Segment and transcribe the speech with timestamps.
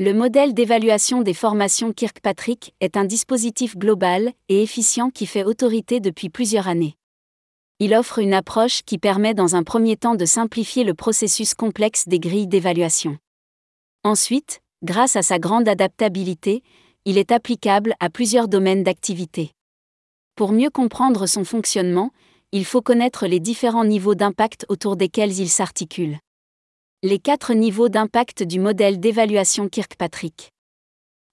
[0.00, 6.00] Le modèle d'évaluation des formations Kirkpatrick est un dispositif global et efficient qui fait autorité
[6.00, 6.96] depuis plusieurs années.
[7.78, 12.08] Il offre une approche qui permet dans un premier temps de simplifier le processus complexe
[12.08, 13.18] des grilles d'évaluation.
[14.02, 16.64] Ensuite, grâce à sa grande adaptabilité,
[17.04, 19.52] il est applicable à plusieurs domaines d'activité.
[20.34, 22.10] Pour mieux comprendre son fonctionnement,
[22.50, 26.18] il faut connaître les différents niveaux d'impact autour desquels il s'articule
[27.06, 30.48] les quatre niveaux d'impact du modèle d'évaluation Kirkpatrick.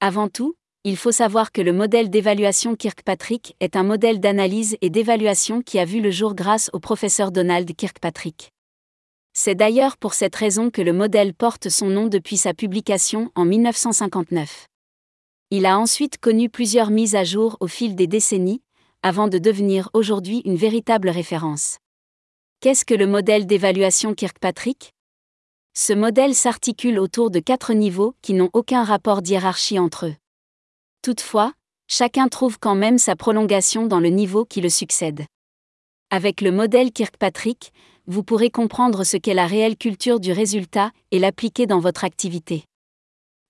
[0.00, 4.90] Avant tout, il faut savoir que le modèle d'évaluation Kirkpatrick est un modèle d'analyse et
[4.90, 8.50] d'évaluation qui a vu le jour grâce au professeur Donald Kirkpatrick.
[9.32, 13.44] C'est d'ailleurs pour cette raison que le modèle porte son nom depuis sa publication en
[13.44, 14.66] 1959.
[15.52, 18.60] Il a ensuite connu plusieurs mises à jour au fil des décennies,
[19.04, 21.78] avant de devenir aujourd'hui une véritable référence.
[22.58, 24.90] Qu'est-ce que le modèle d'évaluation Kirkpatrick?
[25.74, 30.14] Ce modèle s'articule autour de quatre niveaux qui n'ont aucun rapport d'hiérarchie entre eux.
[31.02, 31.52] Toutefois,
[31.88, 35.24] chacun trouve quand même sa prolongation dans le niveau qui le succède.
[36.10, 37.72] Avec le modèle Kirkpatrick,
[38.06, 42.64] vous pourrez comprendre ce qu'est la réelle culture du résultat et l'appliquer dans votre activité.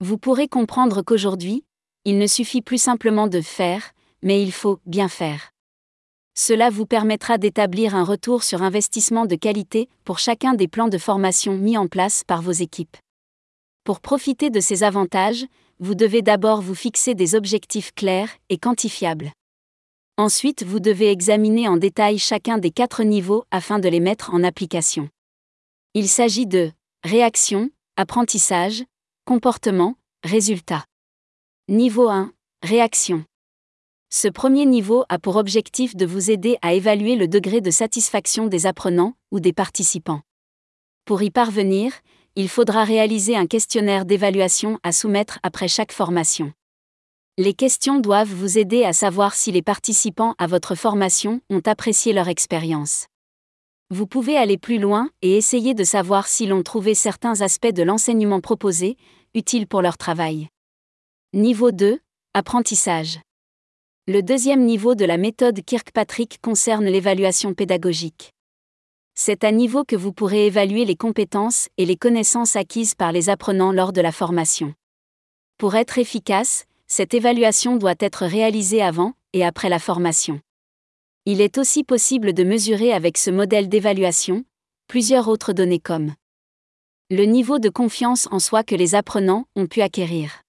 [0.00, 1.64] Vous pourrez comprendre qu'aujourd'hui,
[2.04, 5.50] il ne suffit plus simplement de faire, mais il faut bien faire.
[6.34, 10.98] Cela vous permettra d'établir un retour sur investissement de qualité pour chacun des plans de
[10.98, 12.96] formation mis en place par vos équipes.
[13.84, 15.46] Pour profiter de ces avantages,
[15.78, 19.32] vous devez d'abord vous fixer des objectifs clairs et quantifiables.
[20.18, 24.44] Ensuite, vous devez examiner en détail chacun des quatre niveaux afin de les mettre en
[24.44, 25.08] application.
[25.94, 26.70] Il s'agit de
[27.04, 28.84] réaction, apprentissage,
[29.24, 30.84] comportement, résultat.
[31.68, 32.32] Niveau 1.
[32.62, 33.24] Réaction.
[34.12, 38.48] Ce premier niveau a pour objectif de vous aider à évaluer le degré de satisfaction
[38.48, 40.22] des apprenants ou des participants.
[41.04, 41.92] Pour y parvenir,
[42.34, 46.52] il faudra réaliser un questionnaire d'évaluation à soumettre après chaque formation.
[47.38, 52.12] Les questions doivent vous aider à savoir si les participants à votre formation ont apprécié
[52.12, 53.06] leur expérience.
[53.90, 57.84] Vous pouvez aller plus loin et essayer de savoir s'ils ont trouvé certains aspects de
[57.84, 58.96] l'enseignement proposé
[59.34, 60.48] utiles pour leur travail.
[61.32, 62.00] Niveau 2.
[62.34, 63.20] Apprentissage.
[64.08, 68.32] Le deuxième niveau de la méthode Kirkpatrick concerne l'évaluation pédagogique.
[69.14, 73.28] C'est à niveau que vous pourrez évaluer les compétences et les connaissances acquises par les
[73.28, 74.74] apprenants lors de la formation.
[75.58, 80.40] Pour être efficace, cette évaluation doit être réalisée avant et après la formation.
[81.26, 84.44] Il est aussi possible de mesurer avec ce modèle d'évaluation
[84.88, 86.14] plusieurs autres données comme
[87.10, 90.42] le niveau de confiance en soi que les apprenants ont pu acquérir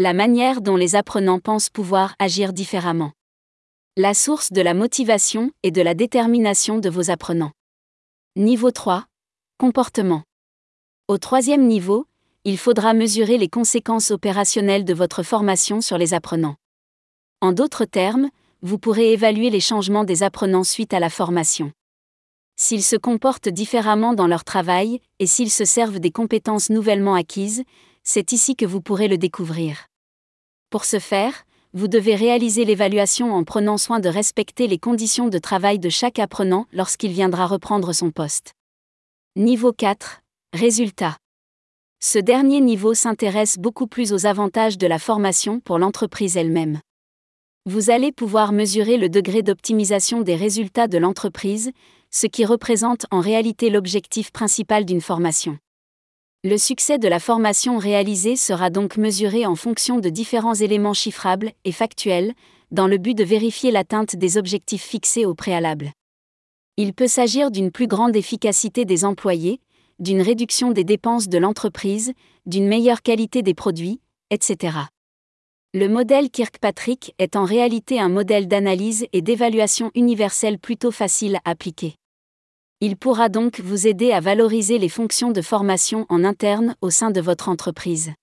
[0.00, 3.12] la manière dont les apprenants pensent pouvoir agir différemment.
[3.98, 7.52] La source de la motivation et de la détermination de vos apprenants.
[8.34, 9.04] Niveau 3.
[9.58, 10.22] Comportement.
[11.06, 12.06] Au troisième niveau,
[12.44, 16.56] il faudra mesurer les conséquences opérationnelles de votre formation sur les apprenants.
[17.42, 18.30] En d'autres termes,
[18.62, 21.72] vous pourrez évaluer les changements des apprenants suite à la formation.
[22.56, 27.64] S'ils se comportent différemment dans leur travail et s'ils se servent des compétences nouvellement acquises,
[28.02, 29.89] c'est ici que vous pourrez le découvrir.
[30.70, 31.34] Pour ce faire,
[31.72, 36.20] vous devez réaliser l'évaluation en prenant soin de respecter les conditions de travail de chaque
[36.20, 38.52] apprenant lorsqu'il viendra reprendre son poste.
[39.34, 40.20] Niveau 4.
[40.52, 41.16] Résultat.
[42.00, 46.78] Ce dernier niveau s'intéresse beaucoup plus aux avantages de la formation pour l'entreprise elle-même.
[47.66, 51.72] Vous allez pouvoir mesurer le degré d'optimisation des résultats de l'entreprise,
[52.12, 55.58] ce qui représente en réalité l'objectif principal d'une formation.
[56.42, 61.52] Le succès de la formation réalisée sera donc mesuré en fonction de différents éléments chiffrables
[61.66, 62.32] et factuels,
[62.70, 65.92] dans le but de vérifier l'atteinte des objectifs fixés au préalable.
[66.78, 69.60] Il peut s'agir d'une plus grande efficacité des employés,
[69.98, 72.14] d'une réduction des dépenses de l'entreprise,
[72.46, 74.78] d'une meilleure qualité des produits, etc.
[75.74, 81.50] Le modèle Kirkpatrick est en réalité un modèle d'analyse et d'évaluation universelle plutôt facile à
[81.50, 81.99] appliquer.
[82.82, 87.10] Il pourra donc vous aider à valoriser les fonctions de formation en interne au sein
[87.10, 88.14] de votre entreprise.